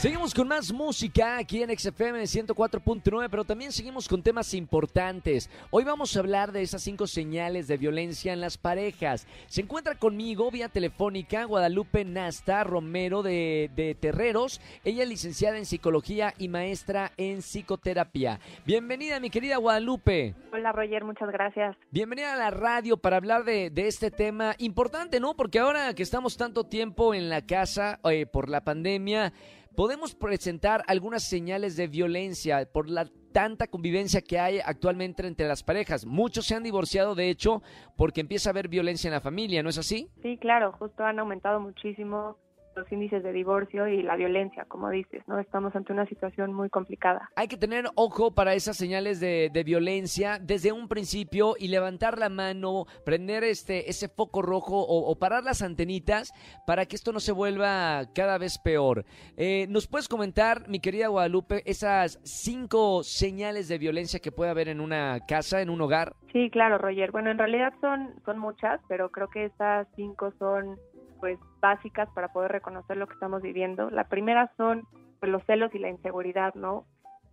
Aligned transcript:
Seguimos 0.00 0.32
con 0.32 0.48
más 0.48 0.72
música 0.72 1.36
aquí 1.36 1.62
en 1.62 1.78
XFM 1.78 2.22
104.9, 2.22 3.28
pero 3.30 3.44
también 3.44 3.70
seguimos 3.70 4.08
con 4.08 4.22
temas 4.22 4.54
importantes. 4.54 5.50
Hoy 5.68 5.84
vamos 5.84 6.16
a 6.16 6.20
hablar 6.20 6.52
de 6.52 6.62
esas 6.62 6.82
cinco 6.82 7.06
señales 7.06 7.68
de 7.68 7.76
violencia 7.76 8.32
en 8.32 8.40
las 8.40 8.56
parejas. 8.56 9.26
Se 9.46 9.60
encuentra 9.60 9.96
conmigo 9.96 10.50
vía 10.50 10.70
telefónica 10.70 11.44
Guadalupe 11.44 12.06
Nasta 12.06 12.64
Romero 12.64 13.22
de, 13.22 13.70
de 13.76 13.94
Terreros. 13.94 14.62
Ella 14.84 15.02
es 15.02 15.08
licenciada 15.10 15.58
en 15.58 15.66
psicología 15.66 16.32
y 16.38 16.48
maestra 16.48 17.12
en 17.18 17.42
psicoterapia. 17.42 18.40
Bienvenida, 18.64 19.20
mi 19.20 19.28
querida 19.28 19.58
Guadalupe. 19.58 20.34
Hola 20.50 20.72
Roger, 20.72 21.04
muchas 21.04 21.28
gracias. 21.30 21.76
Bienvenida 21.90 22.32
a 22.32 22.38
la 22.38 22.50
radio 22.50 22.96
para 22.96 23.18
hablar 23.18 23.44
de, 23.44 23.68
de 23.68 23.86
este 23.86 24.10
tema 24.10 24.54
importante, 24.56 25.20
¿no? 25.20 25.34
Porque 25.34 25.58
ahora 25.58 25.92
que 25.92 26.02
estamos 26.02 26.38
tanto 26.38 26.64
tiempo 26.64 27.12
en 27.12 27.28
la 27.28 27.42
casa 27.42 28.00
eh, 28.04 28.24
por 28.24 28.48
la 28.48 28.62
pandemia, 28.62 29.34
podemos 29.74 30.14
presentar 30.14 30.82
algunas 30.86 31.22
señales 31.22 31.76
de 31.76 31.86
violencia 31.86 32.68
por 32.70 32.88
la 32.88 33.08
tanta 33.32 33.68
convivencia 33.68 34.20
que 34.20 34.38
hay 34.38 34.58
actualmente 34.64 35.26
entre 35.26 35.46
las 35.46 35.62
parejas. 35.62 36.04
Muchos 36.04 36.46
se 36.46 36.54
han 36.54 36.62
divorciado, 36.62 37.14
de 37.14 37.30
hecho, 37.30 37.62
porque 37.96 38.20
empieza 38.20 38.50
a 38.50 38.52
haber 38.52 38.68
violencia 38.68 39.08
en 39.08 39.14
la 39.14 39.20
familia, 39.20 39.62
¿no 39.62 39.70
es 39.70 39.78
así? 39.78 40.10
Sí, 40.22 40.36
claro, 40.38 40.72
justo 40.72 41.04
han 41.04 41.18
aumentado 41.18 41.60
muchísimo 41.60 42.36
los 42.80 42.90
índices 42.92 43.22
de 43.22 43.32
divorcio 43.32 43.86
y 43.86 44.02
la 44.02 44.16
violencia, 44.16 44.64
como 44.66 44.90
dices, 44.90 45.22
¿no? 45.26 45.38
Estamos 45.38 45.74
ante 45.76 45.92
una 45.92 46.06
situación 46.06 46.52
muy 46.52 46.70
complicada. 46.70 47.28
Hay 47.36 47.48
que 47.48 47.56
tener 47.56 47.84
ojo 47.94 48.34
para 48.34 48.54
esas 48.54 48.76
señales 48.76 49.20
de, 49.20 49.50
de 49.52 49.64
violencia 49.64 50.38
desde 50.40 50.72
un 50.72 50.88
principio 50.88 51.54
y 51.58 51.68
levantar 51.68 52.18
la 52.18 52.28
mano, 52.28 52.86
prender 53.04 53.44
este, 53.44 53.90
ese 53.90 54.08
foco 54.08 54.42
rojo 54.42 54.80
o, 54.80 55.10
o 55.10 55.18
parar 55.18 55.44
las 55.44 55.62
antenitas 55.62 56.32
para 56.66 56.86
que 56.86 56.96
esto 56.96 57.12
no 57.12 57.20
se 57.20 57.32
vuelva 57.32 58.04
cada 58.14 58.38
vez 58.38 58.58
peor. 58.58 59.04
Eh, 59.36 59.66
¿Nos 59.68 59.86
puedes 59.86 60.08
comentar, 60.08 60.68
mi 60.68 60.80
querida 60.80 61.08
Guadalupe, 61.08 61.62
esas 61.66 62.18
cinco 62.24 63.02
señales 63.02 63.68
de 63.68 63.78
violencia 63.78 64.20
que 64.20 64.32
puede 64.32 64.50
haber 64.50 64.68
en 64.68 64.80
una 64.80 65.20
casa, 65.26 65.60
en 65.60 65.70
un 65.70 65.80
hogar? 65.80 66.14
Sí, 66.32 66.48
claro, 66.50 66.78
Roger. 66.78 67.10
Bueno, 67.10 67.30
en 67.30 67.38
realidad 67.38 67.72
son, 67.80 68.14
son 68.24 68.38
muchas, 68.38 68.80
pero 68.88 69.10
creo 69.10 69.28
que 69.28 69.46
estas 69.46 69.86
cinco 69.96 70.32
son 70.38 70.78
pues 71.20 71.38
básicas 71.60 72.08
para 72.14 72.32
poder 72.32 72.50
reconocer 72.50 72.96
lo 72.96 73.06
que 73.06 73.14
estamos 73.14 73.42
viviendo. 73.42 73.90
La 73.90 74.08
primera 74.08 74.50
son 74.56 74.86
pues, 75.20 75.30
los 75.30 75.44
celos 75.44 75.74
y 75.74 75.78
la 75.78 75.90
inseguridad, 75.90 76.54
¿no? 76.54 76.86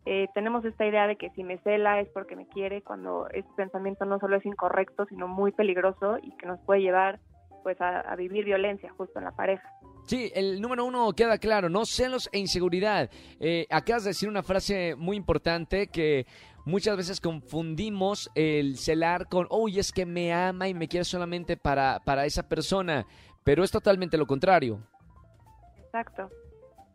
Eh, 0.05 0.27
tenemos 0.33 0.63
esta 0.63 0.85
idea 0.85 1.05
de 1.05 1.17
que 1.17 1.29
si 1.31 1.43
me 1.43 1.57
cela 1.59 1.99
es 1.99 2.07
porque 2.09 2.37
me 2.37 2.47
quiere, 2.47 2.81
cuando 2.81 3.27
este 3.33 3.51
pensamiento 3.57 4.05
no 4.05 4.19
solo 4.19 4.37
es 4.37 4.45
incorrecto, 4.45 5.05
sino 5.07 5.27
muy 5.27 5.51
peligroso 5.51 6.17
y 6.21 6.31
que 6.37 6.45
nos 6.45 6.59
puede 6.61 6.81
llevar 6.81 7.19
pues 7.63 7.75
a, 7.81 8.15
vivir 8.15 8.45
violencia 8.45 8.89
justo 8.95 9.19
en 9.19 9.25
la 9.25 9.35
pareja. 9.35 9.69
Sí, 10.05 10.31
el 10.33 10.61
número 10.61 10.85
uno 10.85 11.11
queda 11.11 11.37
claro, 11.37 11.67
¿no? 11.67 11.85
Celos 11.85 12.29
e 12.31 12.39
inseguridad. 12.39 13.09
Eh, 13.41 13.67
acabas 13.69 14.05
de 14.05 14.11
decir 14.11 14.29
una 14.29 14.41
frase 14.41 14.95
muy 14.95 15.17
importante 15.17 15.87
que 15.87 16.25
muchas 16.63 16.95
veces 16.95 17.19
confundimos 17.19 18.31
el 18.35 18.77
celar 18.77 19.27
con, 19.27 19.47
uy, 19.51 19.79
es 19.79 19.91
que 19.91 20.05
me 20.05 20.31
ama 20.31 20.69
y 20.69 20.73
me 20.73 20.87
quiere 20.87 21.03
solamente 21.03 21.57
para, 21.57 21.99
para 22.05 22.25
esa 22.25 22.47
persona, 22.47 23.05
pero 23.47 23.63
es 23.63 23.71
totalmente 23.71 24.17
lo 24.17 24.25
contrario. 24.25 24.77
Exacto. 25.85 26.29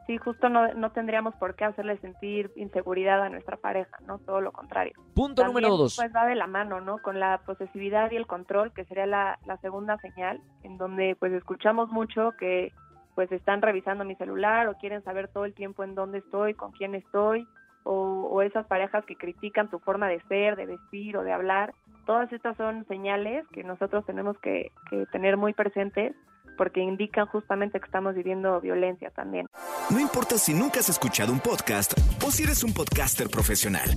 Sí, 0.07 0.19
justo 0.19 0.51
no, 0.51 0.75
no 0.75 0.93
tendríamos 0.93 1.35
por 1.37 1.55
qué 1.55 1.65
hacerle 1.65 1.97
sentir 1.97 2.51
inseguridad 2.57 3.23
a 3.23 3.31
nuestra 3.31 3.57
pareja, 3.57 3.97
¿no? 4.07 4.19
Todo 4.19 4.43
lo 4.43 4.53
contrario. 4.53 4.93
Punto 5.15 5.41
También, 5.41 5.63
número 5.63 5.79
dos. 5.79 5.97
Pues 5.97 6.15
va 6.15 6.27
de 6.27 6.35
la 6.35 6.47
mano, 6.47 6.83
¿no? 6.83 6.99
Con 6.99 7.19
la 7.19 7.41
posesividad 7.47 8.11
y 8.11 8.17
el 8.17 8.27
control, 8.27 8.71
que 8.75 8.85
sería 8.85 9.07
la, 9.07 9.39
la 9.47 9.57
segunda 9.63 9.97
señal, 9.97 10.43
en 10.63 10.77
donde 10.77 11.17
pues 11.19 11.33
escuchamos 11.33 11.89
mucho 11.89 12.33
que 12.39 12.71
pues 13.15 13.33
están 13.33 13.63
revisando 13.63 14.05
mi 14.05 14.17
celular 14.17 14.69
o 14.69 14.75
quieren 14.75 15.03
saber 15.05 15.29
todo 15.29 15.47
el 15.47 15.55
tiempo 15.55 15.85
en 15.85 15.95
dónde 15.95 16.19
estoy, 16.19 16.53
con 16.53 16.73
quién 16.73 16.95
estoy, 16.95 17.49
o, 17.85 18.29
o 18.31 18.43
esas 18.43 18.67
parejas 18.67 19.07
que 19.07 19.17
critican 19.17 19.71
tu 19.71 19.79
forma 19.79 20.07
de 20.07 20.21
ser, 20.29 20.57
de 20.57 20.67
vestir 20.67 21.17
o 21.17 21.25
de 21.25 21.33
hablar. 21.33 21.73
Todas 22.05 22.31
estas 22.31 22.59
son 22.59 22.85
señales 22.89 23.49
que 23.55 23.65
nosotros 23.65 24.05
tenemos 24.05 24.37
que, 24.41 24.71
que 24.91 25.07
tener 25.07 25.39
muy 25.39 25.55
presentes 25.55 26.15
porque 26.57 26.81
indican 26.81 27.27
justamente 27.27 27.79
que 27.79 27.87
estamos 27.87 28.15
viviendo 28.15 28.61
violencia 28.61 29.11
también. 29.11 29.47
No 29.91 30.01
importa 30.01 30.39
si 30.39 30.55
nunca 30.55 30.81
has 30.81 30.89
escuchado 30.89 31.33
un 31.33 31.41
podcast 31.41 31.93
o 32.25 32.31
si 32.31 32.45
eres 32.45 32.63
un 32.65 32.73
podcaster 32.73 33.29
profesional. 33.29 33.89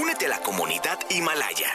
Únete 0.00 0.26
a 0.26 0.30
la 0.30 0.38
comunidad 0.40 0.98
Himalaya. 1.10 1.68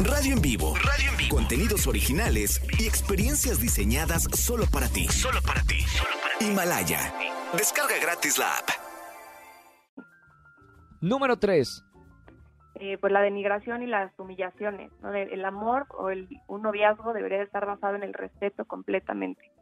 Radio 0.00 0.34
en 0.34 0.42
vivo. 0.42 0.74
Radio 0.76 1.10
en 1.10 1.16
vivo. 1.16 1.36
Contenidos 1.36 1.86
originales 1.86 2.60
y 2.78 2.86
experiencias 2.86 3.60
diseñadas 3.60 4.24
solo 4.34 4.66
para 4.66 4.88
ti. 4.88 5.06
Solo 5.08 5.40
para 5.42 5.62
ti. 5.62 5.84
Himalaya. 6.40 7.14
Descarga 7.56 7.96
gratis 8.00 8.38
la 8.38 8.58
app. 8.58 8.68
Número 11.00 11.38
tres. 11.38 11.84
Eh, 12.76 12.98
pues 12.98 13.12
la 13.12 13.22
denigración 13.22 13.82
y 13.82 13.86
las 13.86 14.18
humillaciones. 14.18 14.90
¿no? 15.00 15.12
El 15.12 15.44
amor 15.44 15.86
o 15.96 16.10
el, 16.10 16.28
un 16.48 16.62
noviazgo 16.62 17.12
debería 17.12 17.38
de 17.38 17.44
estar 17.44 17.66
basado 17.66 17.94
en 17.94 18.02
el 18.02 18.12
respeto 18.12 18.64
completamente. 18.64 19.52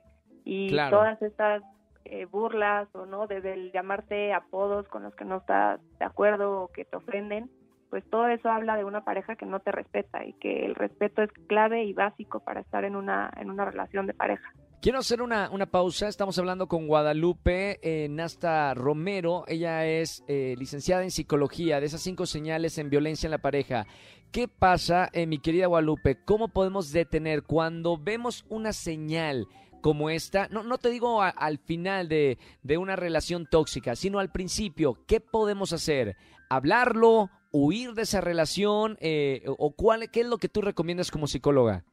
Y 0.45 0.71
Claro. 0.71 0.99
todas 0.99 1.21
estas 1.21 1.63
eh, 2.05 2.25
burlas 2.25 2.89
o 2.95 3.07
no, 3.07 3.27
desde 3.27 3.53
el 3.53 3.71
llamarte 3.71 4.33
apodos 4.33 4.89
con 4.89 5.03
los 5.03 5.15
que 5.15 5.25
no 5.25 5.37
estás 5.37 5.81
de 5.99 6.05
acuerdo 6.05 6.63
o 6.63 6.69
que 6.69 6.85
te 6.85 6.97
ofenden, 6.97 7.51
pues 7.91 8.09
todo 8.09 8.27
eso 8.29 8.49
habla 8.49 8.77
de 8.77 8.85
una 8.85 9.05
pareja 9.05 9.37
que 9.37 9.45
no 9.45 9.61
te 9.61 9.71
respeta 9.71 10.25
y 10.25 10.33
que 10.35 10.65
el 10.65 10.75
respeto 10.75 11.23
es 11.23 11.31
clave 11.47 11.85
y 11.85 11.93
básico 11.93 12.41
para 12.41 12.61
estar 12.61 12.85
en 12.85 12.97
una, 12.97 13.31
en 13.37 13.51
una 13.51 13.67
relación 13.67 14.07
de 14.07 14.15
pareja. 14.15 14.51
Quiero 14.83 14.99
hacer 14.99 15.23
una, 15.23 15.49
una 15.51 15.67
pausa. 15.67 16.09
Estamos 16.09 16.37
hablando 16.41 16.67
con 16.67 16.89
Guadalupe 16.89 17.79
eh, 17.85 18.09
Nasta 18.09 18.75
Romero. 18.75 19.45
Ella 19.47 19.87
es 19.87 20.25
eh, 20.27 20.57
licenciada 20.59 21.05
en 21.05 21.13
psicología 21.13 21.79
de 21.79 21.87
esas 21.87 22.01
cinco 22.01 22.27
señales 22.27 22.79
en 22.79 22.91
violencia 22.91 23.29
en 23.29 23.31
la 23.31 23.39
pareja. 23.39 23.87
¿Qué 24.33 24.49
pasa, 24.49 25.09
eh, 25.13 25.29
mi 25.29 25.39
querida 25.39 25.69
Guadalupe? 25.69 26.25
¿Cómo 26.25 26.49
podemos 26.49 26.91
detener 26.91 27.45
cuando 27.45 27.97
vemos 27.97 28.45
una 28.49 28.73
señal 28.73 29.47
como 29.83 30.11
esta? 30.11 30.49
No, 30.49 30.65
no 30.65 30.79
te 30.79 30.91
digo 30.91 31.23
al 31.23 31.59
final 31.59 32.09
de, 32.09 32.39
de 32.65 32.77
una 32.77 32.97
relación 32.97 33.47
tóxica, 33.49 33.95
sino 33.95 34.19
al 34.19 34.33
principio. 34.33 34.99
¿Qué 35.07 35.21
podemos 35.21 35.73
hacer? 35.73 36.17
¿Hablarlo? 36.51 37.31
¿Huir 37.53 37.93
de 37.93 38.03
esa 38.03 38.21
relación? 38.21 38.99
¿O 39.47 39.77
cuál, 39.77 40.11
qué 40.11 40.23
es 40.23 40.27
lo 40.27 40.39
que 40.39 40.49
tú 40.49 40.61
recomiendas 40.61 41.13
como 41.13 41.29
psicóloga? 41.29 41.85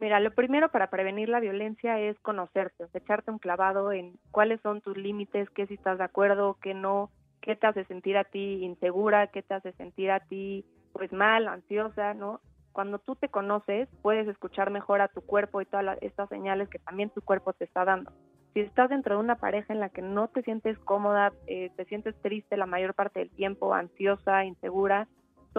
Mira, 0.00 0.20
lo 0.20 0.30
primero 0.32 0.70
para 0.70 0.90
prevenir 0.90 1.28
la 1.28 1.40
violencia 1.40 1.98
es 2.00 2.18
conocerte, 2.20 2.86
echarte 2.94 3.30
un 3.32 3.38
clavado 3.38 3.90
en 3.92 4.16
cuáles 4.30 4.60
son 4.60 4.80
tus 4.80 4.96
límites, 4.96 5.48
qué 5.50 5.66
si 5.66 5.74
estás 5.74 5.98
de 5.98 6.04
acuerdo, 6.04 6.56
qué 6.62 6.72
no, 6.72 7.10
qué 7.40 7.56
te 7.56 7.66
hace 7.66 7.84
sentir 7.84 8.16
a 8.16 8.24
ti 8.24 8.64
insegura, 8.64 9.26
qué 9.28 9.42
te 9.42 9.54
hace 9.54 9.72
sentir 9.72 10.10
a 10.12 10.20
ti 10.20 10.64
pues 10.92 11.12
mal, 11.12 11.48
ansiosa, 11.48 12.14
¿no? 12.14 12.40
Cuando 12.72 13.00
tú 13.00 13.16
te 13.16 13.28
conoces, 13.28 13.88
puedes 14.02 14.28
escuchar 14.28 14.70
mejor 14.70 15.00
a 15.00 15.08
tu 15.08 15.20
cuerpo 15.22 15.60
y 15.60 15.66
todas 15.66 15.84
la- 15.84 15.98
estas 16.00 16.28
señales 16.28 16.68
que 16.68 16.78
también 16.78 17.10
tu 17.10 17.20
cuerpo 17.22 17.52
te 17.52 17.64
está 17.64 17.84
dando. 17.84 18.12
Si 18.54 18.60
estás 18.60 18.88
dentro 18.90 19.14
de 19.16 19.20
una 19.20 19.36
pareja 19.36 19.72
en 19.72 19.80
la 19.80 19.90
que 19.90 20.02
no 20.02 20.28
te 20.28 20.42
sientes 20.42 20.78
cómoda, 20.80 21.32
eh, 21.46 21.70
te 21.76 21.84
sientes 21.86 22.14
triste 22.20 22.56
la 22.56 22.66
mayor 22.66 22.94
parte 22.94 23.18
del 23.20 23.30
tiempo, 23.32 23.74
ansiosa, 23.74 24.44
insegura, 24.44 25.08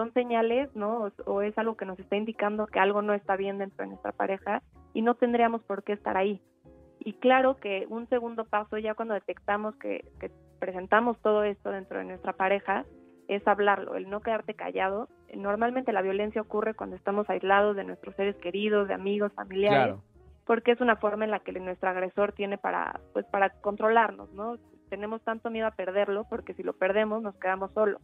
son 0.00 0.12
señales, 0.14 0.74
¿no? 0.74 1.04
O, 1.26 1.32
o 1.32 1.42
es 1.42 1.56
algo 1.58 1.76
que 1.76 1.84
nos 1.84 1.98
está 1.98 2.16
indicando 2.16 2.66
que 2.66 2.78
algo 2.80 3.02
no 3.02 3.12
está 3.12 3.36
bien 3.36 3.58
dentro 3.58 3.84
de 3.84 3.88
nuestra 3.90 4.12
pareja 4.12 4.62
y 4.94 5.02
no 5.02 5.14
tendríamos 5.14 5.62
por 5.64 5.82
qué 5.84 5.92
estar 5.92 6.16
ahí. 6.16 6.40
Y 7.00 7.12
claro 7.14 7.58
que 7.58 7.86
un 7.90 8.08
segundo 8.08 8.44
paso, 8.46 8.78
ya 8.78 8.94
cuando 8.94 9.12
detectamos 9.14 9.76
que, 9.76 10.04
que 10.18 10.30
presentamos 10.58 11.18
todo 11.20 11.44
esto 11.44 11.70
dentro 11.70 11.98
de 11.98 12.04
nuestra 12.04 12.32
pareja, 12.32 12.84
es 13.28 13.46
hablarlo, 13.46 13.94
el 13.94 14.08
no 14.08 14.20
quedarte 14.20 14.54
callado. 14.54 15.08
Normalmente 15.34 15.92
la 15.92 16.02
violencia 16.02 16.40
ocurre 16.40 16.74
cuando 16.74 16.96
estamos 16.96 17.28
aislados 17.28 17.76
de 17.76 17.84
nuestros 17.84 18.14
seres 18.16 18.36
queridos, 18.36 18.88
de 18.88 18.94
amigos, 18.94 19.32
familiares, 19.34 19.94
Claro. 19.96 20.02
porque 20.46 20.72
es 20.72 20.80
una 20.80 20.96
forma 20.96 21.24
en 21.26 21.30
la 21.30 21.40
que 21.40 21.52
nuestro 21.52 21.90
agresor 21.90 22.32
tiene 22.32 22.56
para, 22.58 23.00
pues, 23.12 23.26
para 23.26 23.50
controlarnos, 23.50 24.32
¿no? 24.32 24.56
Tenemos 24.88 25.22
tanto 25.22 25.50
miedo 25.50 25.66
a 25.68 25.70
perderlo 25.72 26.24
porque 26.28 26.54
si 26.54 26.62
lo 26.62 26.72
perdemos 26.72 27.22
nos 27.22 27.36
quedamos 27.36 27.70
solos. 27.72 28.00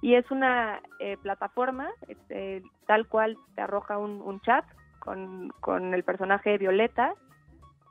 Y 0.00 0.14
es 0.14 0.30
una 0.30 0.80
eh, 0.98 1.18
plataforma, 1.18 1.90
este, 2.08 2.62
tal 2.86 3.06
cual 3.06 3.36
te 3.56 3.60
arroja 3.60 3.98
un, 3.98 4.22
un 4.22 4.40
chat 4.40 4.64
con, 4.98 5.50
con 5.60 5.92
el 5.92 6.04
personaje 6.04 6.56
Violeta, 6.56 7.12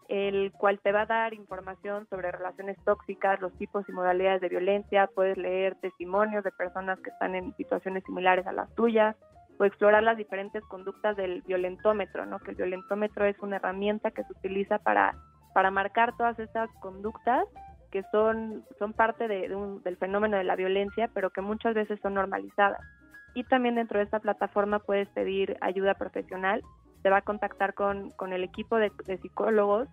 el 0.10 0.52
cual 0.54 0.80
te 0.80 0.92
va 0.92 1.02
a 1.02 1.06
dar 1.06 1.34
información 1.34 2.08
sobre 2.10 2.32
relaciones 2.32 2.78
tóxicas, 2.84 3.42
los 3.42 3.54
tipos 3.58 3.88
y 3.88 3.92
modalidades 3.92 4.42
de 4.42 4.50
violencia, 4.50 5.08
puedes 5.08 5.38
leer 5.38 5.76
testimonios 5.76 6.44
de 6.44 6.52
personas 6.52 7.00
que 7.00 7.10
están 7.10 7.36
en 7.36 7.56
situaciones 7.56 8.04
similares 8.06 8.46
a 8.48 8.52
las 8.52 8.74
tuyas, 8.76 9.16
o 9.60 9.66
explorar 9.66 10.04
las 10.04 10.18
diferentes 10.18 10.64
conductas 10.66 11.16
del 11.16 11.42
violentómetro, 11.44 12.26
¿no? 12.26 12.40
que 12.40 12.52
el 12.52 12.58
violentómetro 12.58 13.26
es 13.26 13.38
una 13.40 13.58
herramienta 13.58 14.12
que 14.12 14.24
se 14.24 14.32
utiliza 14.32 14.80
para, 14.80 15.16
para 15.54 15.72
marcar 15.72 16.16
todas 16.18 16.38
estas 16.40 16.70
conductas 16.80 17.46
que 17.92 18.04
son, 18.12 18.66
son 18.80 18.94
parte 18.94 19.28
de, 19.28 19.48
del 19.84 19.98
fenómeno 19.98 20.38
de 20.38 20.44
la 20.44 20.56
violencia, 20.56 21.12
pero 21.14 21.30
que 21.30 21.42
muchas 21.42 21.76
veces 21.76 22.00
son 22.02 22.16
normalizadas. 22.16 22.82
Y 23.36 23.44
también 23.44 23.76
dentro 23.76 24.00
de 24.00 24.06
esta 24.06 24.20
plataforma 24.20 24.80
puedes 24.80 25.08
pedir 25.10 25.58
ayuda 25.62 25.94
profesional, 25.94 26.64
te 27.04 27.10
va 27.10 27.18
a 27.18 27.22
contactar 27.22 27.74
con, 27.74 28.10
con 28.12 28.34
el 28.34 28.44
equipo 28.44 28.78
de, 28.78 28.92
psicólogos 29.22 29.88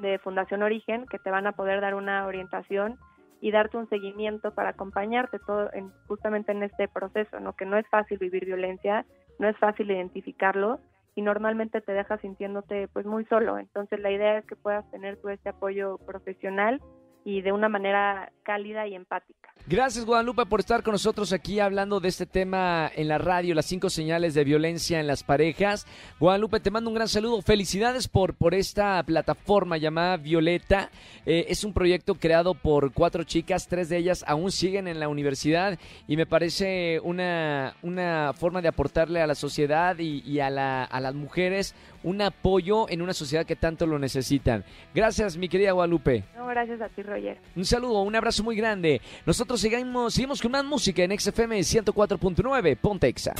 de 0.00 0.18
Fundación 0.18 0.62
Origen 0.62 1.06
que 1.06 1.20
te 1.20 1.30
van 1.30 1.46
a 1.46 1.52
poder 1.52 1.80
dar 1.80 1.94
una 1.94 2.26
orientación 2.26 2.98
y 3.40 3.52
darte 3.52 3.76
un 3.76 3.88
seguimiento 3.88 4.52
para 4.52 4.70
acompañarte 4.70 5.38
todo 5.38 5.70
en, 5.72 5.92
justamente 6.08 6.50
en 6.50 6.62
este 6.64 6.88
proceso, 6.88 7.38
¿no? 7.40 7.54
Que 7.54 7.66
no 7.66 7.78
es 7.78 7.86
fácil 7.88 8.18
vivir 8.18 8.44
violencia, 8.44 9.06
no 9.38 9.48
es 9.48 9.56
fácil 9.58 9.90
identificarlo 9.90 10.80
y 11.14 11.22
normalmente 11.22 11.80
te 11.80 11.92
dejas 11.92 12.20
sintiéndote 12.20 12.88
pues 12.88 13.06
muy 13.06 13.24
solo. 13.26 13.58
Entonces 13.58 14.00
la 14.00 14.10
idea 14.10 14.38
es 14.38 14.46
que 14.46 14.56
puedas 14.56 14.90
tener 14.90 15.20
tú 15.20 15.28
este 15.28 15.50
apoyo 15.50 15.98
profesional 15.98 16.80
y 17.24 17.40
de 17.40 17.52
una 17.52 17.68
manera 17.68 18.30
cálida 18.42 18.86
y 18.86 18.94
empática. 18.94 19.50
Gracias, 19.66 20.04
Guadalupe, 20.04 20.44
por 20.44 20.60
estar 20.60 20.82
con 20.82 20.92
nosotros 20.92 21.32
aquí 21.32 21.58
hablando 21.58 21.98
de 21.98 22.08
este 22.08 22.26
tema 22.26 22.90
en 22.94 23.08
la 23.08 23.16
radio, 23.16 23.54
las 23.54 23.64
cinco 23.64 23.88
señales 23.88 24.34
de 24.34 24.44
violencia 24.44 25.00
en 25.00 25.06
las 25.06 25.22
parejas. 25.24 25.86
Guadalupe, 26.20 26.60
te 26.60 26.70
mando 26.70 26.90
un 26.90 26.94
gran 26.96 27.08
saludo. 27.08 27.40
Felicidades 27.40 28.06
por, 28.06 28.34
por 28.34 28.52
esta 28.54 29.02
plataforma 29.04 29.78
llamada 29.78 30.18
Violeta. 30.18 30.90
Eh, 31.24 31.46
es 31.48 31.64
un 31.64 31.72
proyecto 31.72 32.16
creado 32.16 32.52
por 32.52 32.92
cuatro 32.92 33.24
chicas, 33.24 33.66
tres 33.66 33.88
de 33.88 33.96
ellas 33.96 34.22
aún 34.28 34.52
siguen 34.52 34.86
en 34.86 35.00
la 35.00 35.08
universidad 35.08 35.78
y 36.06 36.18
me 36.18 36.26
parece 36.26 37.00
una, 37.02 37.74
una 37.80 38.34
forma 38.34 38.60
de 38.60 38.68
aportarle 38.68 39.22
a 39.22 39.26
la 39.26 39.34
sociedad 39.34 39.96
y, 39.98 40.20
y 40.30 40.40
a, 40.40 40.50
la- 40.50 40.84
a 40.84 41.00
las 41.00 41.14
mujeres 41.14 41.74
un 42.04 42.22
apoyo 42.22 42.88
en 42.88 43.02
una 43.02 43.12
sociedad 43.12 43.44
que 43.44 43.56
tanto 43.56 43.86
lo 43.86 43.98
necesitan. 43.98 44.64
Gracias, 44.94 45.36
mi 45.36 45.48
querida 45.48 45.72
Guadalupe. 45.72 46.24
No, 46.36 46.46
gracias 46.46 46.80
a 46.80 46.88
ti, 46.88 47.02
Roger. 47.02 47.38
Un 47.56 47.64
saludo, 47.64 48.02
un 48.02 48.14
abrazo 48.14 48.44
muy 48.44 48.56
grande. 48.56 49.00
Nosotros 49.26 49.60
seguimos, 49.60 50.14
seguimos 50.14 50.40
con 50.40 50.52
más 50.52 50.64
música 50.64 51.02
en 51.02 51.18
XFM 51.18 51.58
104.9. 51.58 52.76
Ponte 52.76 53.08
Exa. 53.08 53.34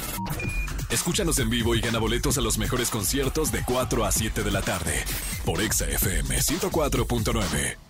Escúchanos 0.90 1.38
en 1.38 1.50
vivo 1.50 1.74
y 1.74 1.80
gana 1.80 1.98
boletos 1.98 2.38
a 2.38 2.40
los 2.40 2.58
mejores 2.58 2.90
conciertos 2.90 3.52
de 3.52 3.62
4 3.64 4.04
a 4.04 4.12
7 4.12 4.42
de 4.42 4.50
la 4.50 4.62
tarde 4.62 4.92
por 5.44 5.60
Exa 5.60 5.86
FM 5.86 6.36
104.9. 6.36 7.83